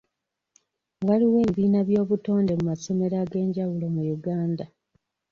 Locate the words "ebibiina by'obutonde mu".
1.43-2.63